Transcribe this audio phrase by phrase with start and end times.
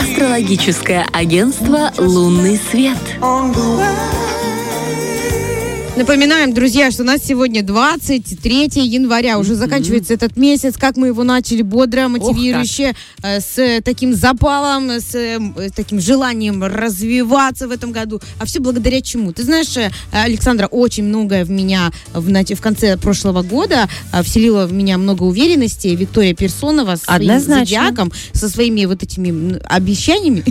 [0.00, 2.98] Астрологическое агентство «Лунный свет».
[6.00, 9.38] Напоминаем, друзья, что у нас сегодня 23 января.
[9.38, 10.78] Уже заканчивается этот месяц.
[10.78, 15.38] Как мы его начали бодро, мотивирующе, э, с таким запалом, с э,
[15.76, 18.18] таким желанием развиваться в этом году.
[18.38, 19.34] А все благодаря чему?
[19.34, 24.66] Ты знаешь, э, Александра, очень многое в меня в, в конце прошлого года э, вселила
[24.66, 25.88] в меня много уверенности.
[25.88, 27.58] Виктория Персонова с своим Однозначно.
[27.66, 30.44] зодиаком, со своими вот этими обещаниями.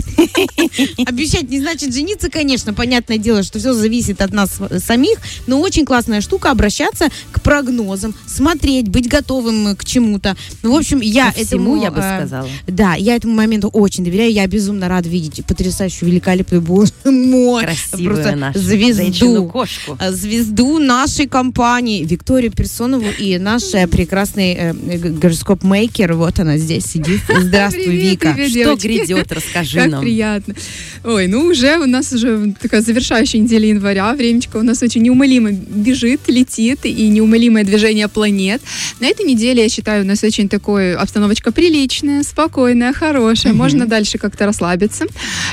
[1.08, 2.72] Обещать не значит жениться, конечно.
[2.72, 5.18] Понятное дело, что все зависит от нас самих.
[5.46, 10.36] Но очень классная штука обращаться к прогнозам, смотреть, быть готовым к чему-то.
[10.62, 12.48] Ну, в общем, я Ко этому, я бы э, сказала.
[12.66, 14.32] Да, я этому моменту очень доверяю.
[14.32, 19.02] Я безумно рада видеть потрясающую, великолепную, боже мой, Красивую просто нашу звезду.
[19.04, 19.96] женщину-кошку.
[20.00, 26.14] э, Звезду нашей компании Викторию Персонову и наш э, прекрасный э, гороскоп-мейкер.
[26.14, 27.20] Вот она здесь сидит.
[27.40, 28.32] Здравствуй, Привет, Вика.
[28.34, 28.86] привет, Что девочки.
[28.86, 30.00] грядет, расскажи Как нам.
[30.02, 30.54] приятно.
[31.04, 34.12] Ой, ну уже у нас уже такая завершающая неделя января.
[34.14, 38.60] Времечко у нас очень неумолимо бежит, летит, и неумолимое движение планет.
[39.00, 43.52] На этой неделе, я считаю, у нас очень такой обстановочка приличная, спокойная, хорошая.
[43.52, 45.04] Можно дальше как-то расслабиться.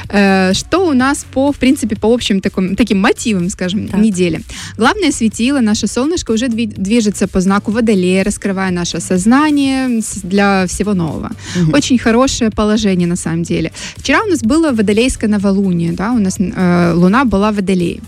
[0.10, 4.00] Э, Что у нас по, в принципе, по общим таким, таким мотивам, скажем, Так.
[4.02, 4.42] недели?
[4.78, 10.94] Главное светило, наше солнышко уже дви- движется по знаку Водолея, раскрывая наше сознание для всего
[10.94, 11.32] нового.
[11.74, 13.72] Очень хорошее положение на самом деле.
[13.98, 18.00] Вчера у нас было водолейское новолуние, да, у нас э, луна была в Водолее.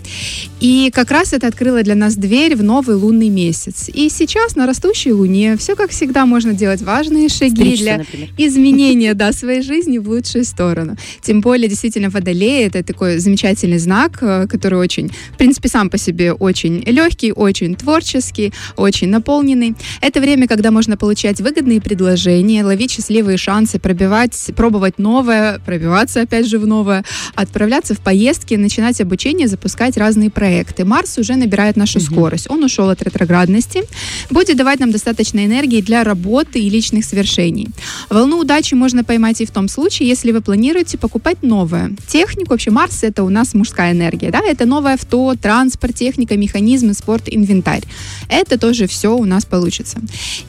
[0.60, 3.88] И как раз это открыло для нас дверь в новый лунный месяц.
[3.88, 8.28] И сейчас на растущей луне все как всегда можно делать важные шаги Стричься, для например.
[8.36, 10.98] изменения да, своей жизни в лучшую сторону.
[11.22, 15.96] Тем более, действительно, Водолей— это такой замечательный знак, э, который очень, в принципе, сам по
[15.96, 19.74] себе очень легкий, очень творческий, очень наполненный.
[20.02, 26.46] Это время, когда можно получать выгодные предложения, ловить счастливые шансы, пробивать, пробовать новое, пробиваться опять
[26.46, 27.02] же в новое,
[27.34, 30.49] отправляться в поездки, начинать обучение, запускать разные проекты.
[30.84, 32.50] Марс уже набирает нашу скорость.
[32.50, 33.82] Он ушел от ретроградности,
[34.30, 37.68] будет давать нам достаточно энергии для работы и личных свершений.
[38.10, 41.90] Волну удачи можно поймать и в том случае, если вы планируете покупать новое.
[42.08, 46.94] Технику, вообще Марс это у нас мужская энергия, да, это новое авто, транспорт, техника, механизмы,
[46.94, 47.82] спорт, инвентарь.
[48.28, 49.98] Это тоже все у нас получится.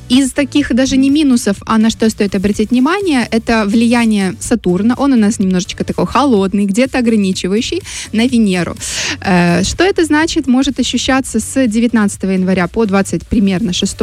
[0.09, 4.95] Из таких даже не минусов, а на что стоит обратить внимание, это влияние Сатурна.
[4.97, 7.81] Он у нас немножечко такой холодный, где-то ограничивающий
[8.11, 8.75] на Венеру.
[9.21, 10.47] Э, Что это значит?
[10.47, 13.97] Может ощущаться с 19 января по 20 примерно 6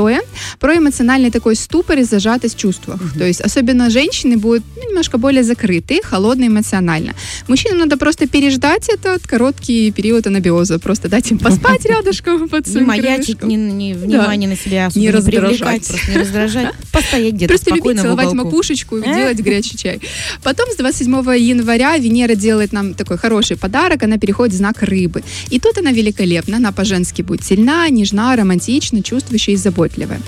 [0.60, 3.00] про эмоциональный такой ступор и зажатость в чувствах.
[3.16, 7.14] То есть особенно женщины будут ну, немножко более закрыты, холодные эмоционально.
[7.48, 12.82] Мужчинам надо просто переждать этот короткий период анабиоза, просто дать им поспать рядышком под Не
[12.82, 15.86] маячить, не, не внимание на себя Не не, раздражать.
[15.88, 16.74] просто не раздражать.
[16.92, 20.00] Постоять где-то Просто любить целовать макушечку и делать горячий чай.
[20.42, 25.22] Потом с 27 января Венера делает нам такой хороший подарок, она переходит в знак рыбы.
[25.48, 30.20] И тут она великолепна, она по-женски будет сильна, нежна, романтична, чувствующая и заботливая.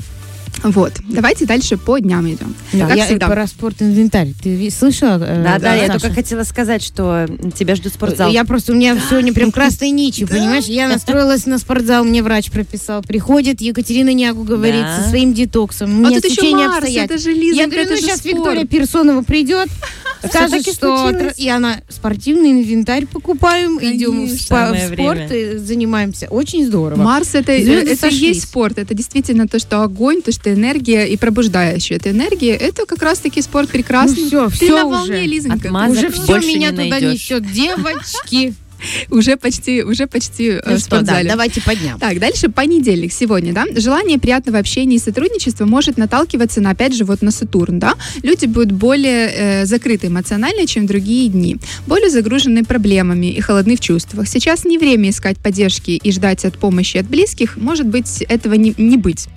[0.63, 2.55] Вот, давайте дальше по дням идем.
[2.73, 3.29] Да, как я всегда.
[3.29, 4.29] про спорт-инвентарь.
[4.43, 5.19] Ты ви- слышала?
[5.23, 6.01] э, Да, да, я Саша?
[6.01, 7.27] только хотела сказать, что
[7.59, 8.31] тебя ждет спортзал.
[8.31, 10.67] Я просто, у меня сегодня прям красные нити, понимаешь?
[10.67, 13.03] Я настроилась на спортзал, мне врач прописал.
[13.03, 15.03] Приходит Екатерина Нягу, говорит, Да.
[15.03, 15.91] со своим детоксом.
[16.03, 18.35] У А меня тут еще Марс, это же Лиза, Я говорю, это ну сейчас спорт.
[18.37, 19.69] Виктория Персонова придет,
[20.29, 21.11] скажет, что...
[21.37, 26.27] И она, спортивный инвентарь покупаем, идем в, спа- спорт, и занимаемся.
[26.29, 27.01] Очень здорово.
[27.01, 28.21] Марс это, это и сошлись.
[28.21, 28.79] есть спорт.
[28.79, 31.97] Это действительно то, что огонь, то, что энергия и пробуждающая.
[31.97, 34.23] Это энергия, это как раз-таки спорт прекрасный.
[34.23, 35.13] Ну всё, Ты всё на уже.
[35.13, 35.69] волне, Лизонька.
[35.69, 37.51] Отмазок Уже все меня туда несет.
[37.53, 38.55] Девочки.
[39.11, 41.99] Уже почти, уже почти э, Ну что, да, давайте по дням.
[41.99, 43.67] Так, дальше понедельник сегодня, да.
[43.77, 47.95] Желание приятного общения и сотрудничества может наталкиваться на, опять же, вот на Сатурн, да.
[48.23, 51.57] Люди будут более э, закрыты эмоционально, чем другие дни.
[51.87, 54.29] Более загружены проблемами и холодны в чувствах.
[54.29, 57.57] Сейчас не время искать поддержки и ждать от помощи от близких.
[57.57, 59.29] Может быть, этого не, не быть.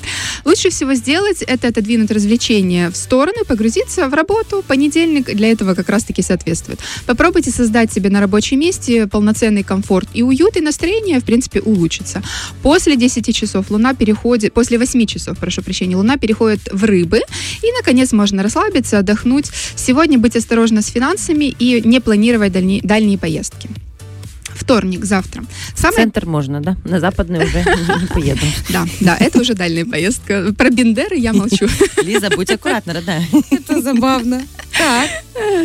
[0.45, 4.63] Лучше всего сделать это отодвинуть развлечения в сторону погрузиться в работу.
[4.67, 6.79] Понедельник для этого как раз-таки соответствует.
[7.05, 9.32] Попробуйте создать себе на рабочем месте полноценный
[9.63, 12.21] комфорт и уют, и настроение, в принципе, улучшится.
[12.61, 17.21] После 10 часов Луна переходит, после 8 часов, прошу прощения, Луна переходит в рыбы,
[17.61, 19.45] и, наконец, можно расслабиться, отдохнуть.
[19.75, 23.69] Сегодня быть осторожно с финансами и не планировать дальние, дальние поездки.
[24.55, 25.43] Вторник, завтра.
[25.75, 26.77] Самое центр можно, да?
[26.85, 27.57] На западный уже
[28.01, 28.45] не поеду.
[28.69, 30.53] да, да, это уже дальняя поездка.
[30.57, 31.67] Про Бендеры я молчу.
[32.03, 33.23] Лиза, будь аккуратна, родная.
[33.51, 34.41] Это забавно.
[34.77, 35.09] Так.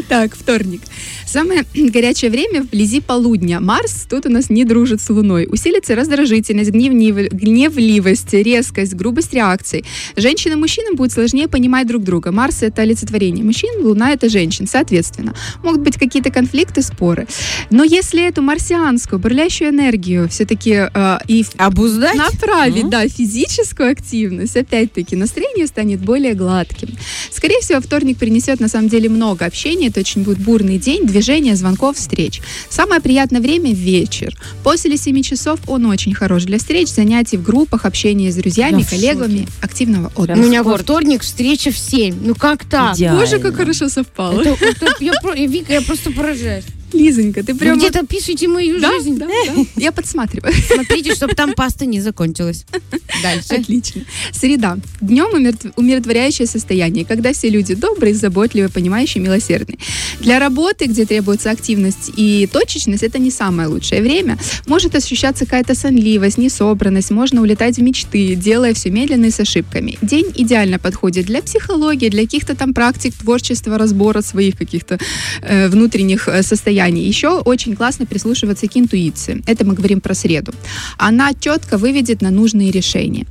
[0.08, 0.82] Так, вторник.
[1.26, 3.60] Самое горячее время вблизи полудня.
[3.60, 5.46] Марс тут у нас не дружит с Луной.
[5.50, 9.84] Усилится раздражительность, гневнив- гневливость, резкость, грубость реакций.
[10.16, 12.32] Женщинам и мужчинам будет сложнее понимать друг друга.
[12.32, 14.66] Марс— это олицетворение мужчин, Луна— это женщин.
[14.66, 17.26] Соответственно, могут быть какие-то конфликты, споры.
[17.70, 18.40] Но если эту
[18.82, 22.14] марсианскую, бурлящую энергию все-таки э, и Обуздать?
[22.16, 22.90] направить, Ну.
[22.90, 26.90] да, физическую активность, опять-таки, настроение станет более гладким.
[27.30, 31.56] Скорее всего, вторник принесет на самом деле много общения, это очень будет бурный день, движения,
[31.56, 32.40] звонков, встреч.
[32.70, 34.36] Самое приятное время– вечер.
[34.62, 38.90] После 7 часов он очень хорош для встреч, занятий в группах, общения с друзьями, в
[38.90, 40.38] коллегами, активного У отдыха.
[40.40, 42.14] меня во вторник встреча в 7.
[42.24, 42.96] Ну как так?
[42.96, 43.20] Идеально.
[43.20, 44.40] Боже, как хорошо совпало.
[44.40, 45.12] Это- это я,
[45.46, 46.64] Вика, я просто поражаюсь.
[46.92, 47.78] Лизонька, ты прям...
[47.78, 49.18] где-то пишите мою Да, жизнь.
[49.18, 49.64] да, да.
[49.76, 50.52] Я подсматриваю.
[50.66, 52.64] Смотрите, чтобы там паста не закончилась.
[53.22, 53.54] Дальше.
[53.54, 54.02] Отлично.
[54.32, 54.78] Среда.
[55.00, 59.78] Днем умиротв- умиротворяющее состояние, когда все люди добрые, заботливые, понимающие, милосердные.
[60.20, 64.38] Для работы, где требуется активность и точечность, это не самое лучшее время.
[64.66, 69.98] Может ощущаться какая-то сонливость, несобранность, можно улетать в мечты, делая все медленно и с ошибками.
[70.02, 74.98] День идеально подходит для психологии, для каких-то там практик творчества, разбора своих каких-то
[75.42, 76.42] э, внутренних э,
[76.78, 77.06] состояний.
[77.06, 79.42] Еще очень классно прислушиваться к интуиции.
[79.46, 80.52] Это мы говорим про среду.
[80.98, 83.26] Она четко выведет на нужные решения.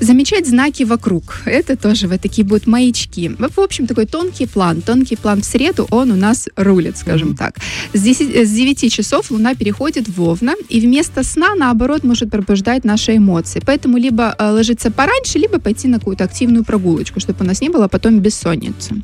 [0.00, 1.42] Замечать знаки вокруг.
[1.44, 3.30] Это тоже вот такие будут маячки.
[3.36, 4.80] В общем, такой тонкий план.
[4.80, 7.56] Тонкий план в среду, он у нас рулит, скажем так.
[7.92, 12.84] С 10 с 9 часов Луна переходит в Овна, и вместо сна, наоборот, может пробуждать
[12.84, 13.60] наши эмоции.
[13.64, 17.68] Поэтому либо э, ложиться пораньше, либо пойти на какую-то активную прогулочку, чтобы у нас не
[17.68, 19.02] было потом бессонницы.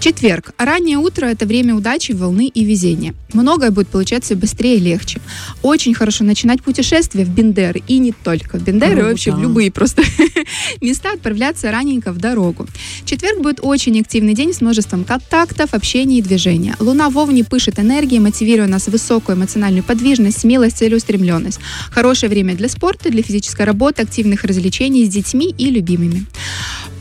[0.00, 0.54] Четверг.
[0.56, 3.14] Раннее утро– это время удачи, волны и везения.
[3.34, 5.20] Многое будет получаться быстрее и легче.
[5.62, 9.70] Очень хорошо начинать путешествие в Бендер, и не только в Бендер, и вообще в любые
[9.70, 10.02] просто
[10.80, 12.66] места отправляться раненько в дорогу.
[13.04, 16.76] Четверг будет очень активный день с множеством контактов, общения и движения.
[16.80, 21.60] Луна в Овне пышет энергией, мотивируя нас высокую эмоциональную подвижность, смелость, целеустремленность.
[21.90, 26.26] Хорошее время для спорта, для физической работы, активных развлечений с детьми и любимыми.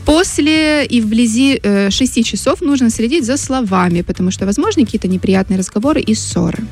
[0.06, 5.59] После и вблизи э, 6 часов нужно следить за словами, потому что возможны какие-то неприятные
[5.59, 6.63] разговоры и ссоры.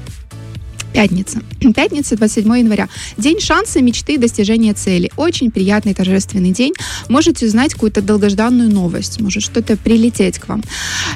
[0.99, 1.39] Пятница.
[1.75, 2.89] Пятница, 27 января.
[3.17, 5.09] День шанса, мечты достижения цели.
[5.15, 6.73] Очень приятный торжественный день.
[7.07, 9.21] Можете узнать какую-то долгожданную новость.
[9.21, 10.61] Может что-то прилететь к вам.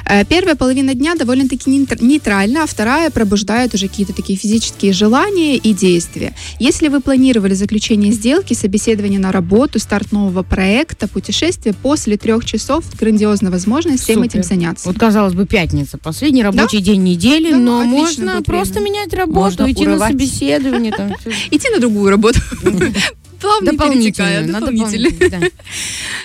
[0.08, 5.56] Э, Первая половина дня довольно-таки нейтр- нейтральна, а вторая пробуждает уже какие-то такие физические желания
[5.58, 6.34] и действия.
[6.58, 12.84] Если вы планировали заключение сделки, собеседование на работу, старт нового проекта, путешествие, после трех часов
[12.98, 14.30] грандиозна возможность всем Супер.
[14.30, 14.88] этим заняться.
[14.88, 18.86] Вот, казалось бы, пятница, последний рабочий день недели, Да, но отлично можно просто время.
[18.90, 20.92] менять работу, Можно идти на собеседование.
[20.92, 21.12] Там.
[21.50, 22.38] Идти на другую работу.
[23.44, 24.60] Плавно надо дополнительно.
[24.60, 25.46] дополнительно, да.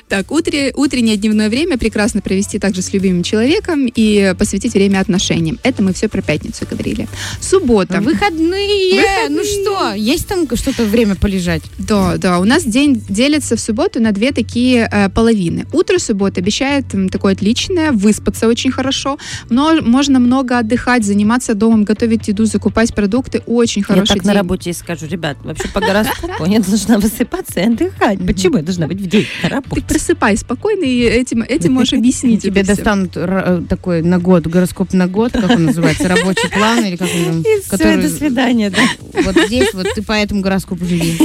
[0.08, 5.60] Так, утре, утреннее дневное время прекрасно провести также с любимым человеком и посвятить время отношениям.
[5.64, 7.08] Это мы все про пятницу говорили.
[7.40, 8.02] Суббота.
[8.02, 9.02] Выходные.
[9.02, 9.30] Выходные.
[9.30, 11.62] Ну что, есть там что-то время полежать?
[11.78, 15.66] Да, да, у нас день делится в субботу на две такие э, половины.
[15.74, 19.18] Утро субботы обещает такое отличное, выспаться очень хорошо,
[19.50, 23.44] но можно много отдыхать, заниматься домом, готовить еду, закупать продукты.
[23.46, 24.28] Очень Я хороший так день.
[24.28, 28.26] на работе и скажу, ребят, вообще по гороскопу я должна высыпаться и отдыхать.
[28.26, 29.82] Почему я должна быть в день на Ты работе?
[29.88, 32.44] просыпай спокойно и этим, этим можешь объяснить.
[32.44, 36.96] Тебе достанут э, такой на год, гороскоп на год, как он называется, рабочий план или
[36.96, 39.22] как он там, И все, до свидания, да.
[39.24, 41.18] вот здесь, вот ты по этому гороскопу живи.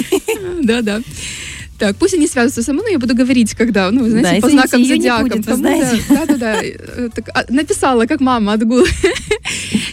[0.63, 1.01] Да, да.
[1.79, 4.49] Так, пусть они связываются со мной, но я буду говорить, когда, ну, знаете, Да, по
[4.49, 5.39] знакам зодиака.
[5.41, 6.57] Да, да, да.
[6.63, 8.85] Э, так, а, написала, как мама, отгул.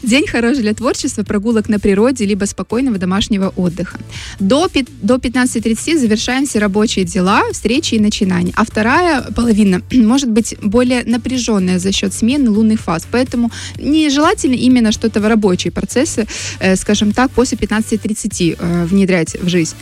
[0.04, 4.00] День хороший для творчества, прогулок на природе, либо спокойного домашнего отдыха.
[4.40, 4.68] До,
[5.04, 8.52] до 15.30 завершаем все рабочие дела, встречи и начинания.
[8.56, 13.08] А вторая половина может быть более напряженная за счет смены лунных фаз.
[13.12, 16.26] Поэтому нежелательно именно что-то в рабочие процессы,
[16.60, 19.76] э, скажем так, после 15.30 э, внедрять в жизнь.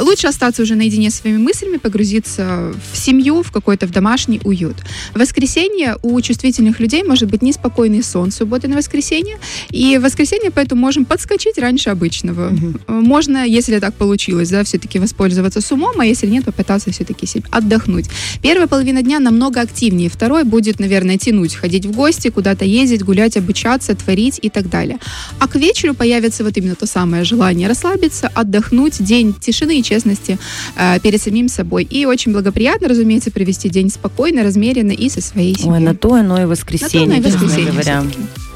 [0.00, 4.76] Лучше остаться уже наедине со своими мыслями, погрузиться в семью, в какой-то в домашний уют.
[5.14, 9.38] В воскресенье у чувствительных людей может быть неспокойный сон с субботы на воскресенье,
[9.70, 12.52] и в воскресенье поэтому можем подскочить раньше обычного.
[12.86, 17.26] Э, Можно, если так получилось, да, все-таки воспользоваться с умом, а если нет, попытаться все-таки
[17.26, 18.06] себе отдохнуть.
[18.42, 23.36] Первая половина дня намного активнее, второй будет, наверное, тянуть, ходить в гости, куда-то ездить, гулять,
[23.36, 24.98] обучаться, творить и так далее.
[25.38, 30.38] А к вечеру появится вот именно то самое желание расслабиться, отдохнуть, день тишины и честности
[30.76, 31.84] э, перед самим собой.
[31.84, 35.72] И очень благоприятно, разумеется, провести день спокойно, размеренно и со своей семьей.
[35.72, 38.04] Ой, на то оно и На то воскресенье, оно и воскресенье говоря.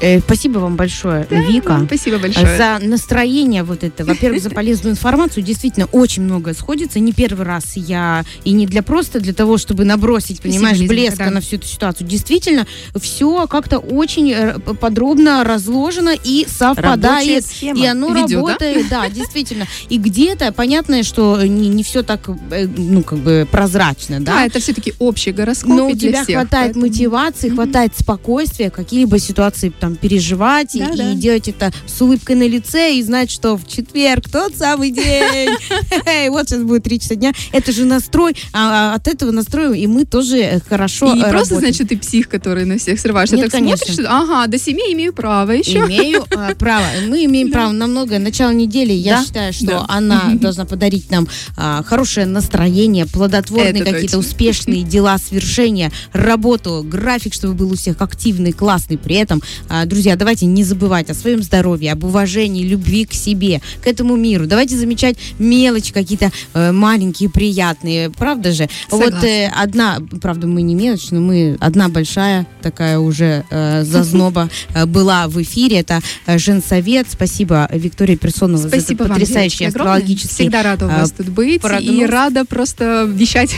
[0.01, 0.94] Э, Спасибо вам большое.
[0.95, 1.81] Большое, Вика.
[1.85, 2.57] Спасибо большое.
[2.57, 5.43] За настроение вот это, во-первых, за полезную информацию.
[5.43, 6.99] Действительно, очень многое сходится.
[6.99, 11.31] Не первый раз я, и не для просто для того, чтобы набросить, понимаешь, блеска да.
[11.31, 12.07] на всю эту ситуацию.
[12.07, 17.45] Действительно, все как-то очень э, подробно разложено и совпадает.
[17.61, 18.21] И оно да?
[18.21, 19.09] работает, да?
[19.09, 19.65] действительно.
[19.89, 24.35] И где-то, понятно, что не, не все так, э, ну, как бы прозрачно, да?
[24.35, 29.19] Да, это все-таки общий гороскоп Но у тебя всех, хватает поэтому- мотивации, хватает спокойствия, какие-либо
[29.19, 31.13] ситуации там переживать и- Да, и, да.
[31.13, 35.49] делать это с улыбкой на лице и знать, что в четверг тот самый день.
[36.29, 37.33] Вот сейчас будет 3 часа дня.
[37.51, 38.35] Это же настрой.
[38.53, 41.89] а, а от этого настроя и мы тоже э, хорошо И не э, просто, значит,
[41.89, 43.35] ты псих, который на всех срываешься.
[43.35, 43.85] Нет, так конечно.
[43.85, 45.79] смотришь, ага, до семи имею право еще.
[45.79, 46.85] Имею э, право.
[47.07, 48.19] Мы имеем право на многое.
[48.19, 51.27] Начало недели, я считаю, что она должна подарить нам
[51.57, 58.51] а, хорошее настроение, плодотворные какие-то успешные дела, свершения, работу, график, чтобы был у всех активный,
[58.51, 58.97] классный.
[58.97, 63.61] При этом, а, друзья, давайте не забывать о своем здоровье, об уважении, любви к себе,
[63.81, 64.45] к этому миру.
[64.45, 68.09] Давайте замечать мелочи какие-то э, маленькие, приятные.
[68.09, 68.67] Правда же?
[68.89, 69.25] Вот Согласна.
[69.25, 74.85] э, одна, правда, мы не мелочь, но мы одна большая такая уже э, зазноба э,
[74.85, 75.79] была в эфире.
[75.79, 77.07] Это э, Женсовет.
[77.09, 81.29] Спасибо, Виктория Персонова, за Спасибо этот вам, потрясающий астрологический Всегда рада у а, вас тут
[81.29, 82.09] быть и прогноз.
[82.09, 83.55] рада просто вещать.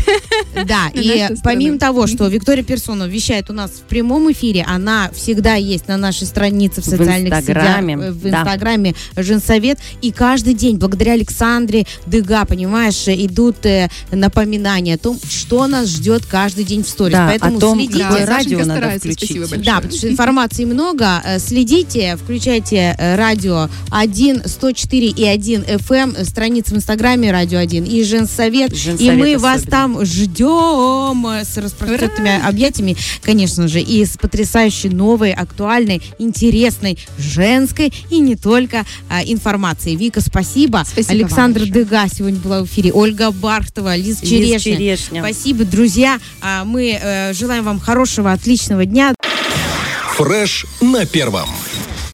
[0.54, 5.56] Да, и помимо того, что Виктория Персонова вещает у нас в прямом эфире, она всегда
[5.56, 8.30] есть на нашей странице в В социальных Инстаграме, сетях, э, в да.
[8.42, 9.80] Инстаграме Женсовет.
[10.02, 15.90] И каждый день, благодаря Александре Дыга, понимаешь, э, идут э, напоминания о том, что нас
[15.90, 17.14] ждет каждый день в сторис.
[17.14, 18.00] Да, Поэтому о том, следите.
[18.00, 19.18] Да, радио надо включить.
[19.18, 19.64] спасибо большое.
[19.64, 21.22] Да, потому что информации много.
[21.26, 27.84] Э, Следите, включайте радио 1, 104 и 1 FM, э, страница в Инстаграме Радио 1
[27.86, 28.74] и Женсовет.
[28.74, 29.72] и Женсовет мы вас особенно.
[29.72, 38.20] там ждем с распростертыми объятиями, конечно же, и с потрясающей новой, актуальной, интересной, женской и
[38.20, 39.96] не только а, информацией.
[39.96, 40.84] Вика, спасибо.
[40.86, 41.66] Спасибо Александр.
[41.66, 42.92] Дыга сегодня была в эфире.
[42.94, 44.60] Ольга Бархтова, Лиз Лиз Черешня.
[44.60, 45.22] Черешня.
[45.22, 46.20] Спасибо, друзья.
[46.42, 49.14] А, Мы э, желаем вам хорошего, отличного дня.
[50.16, 51.50] Фреш на первом.